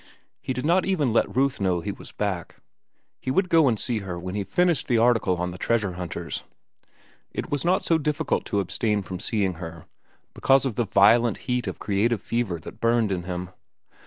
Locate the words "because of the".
10.33-10.85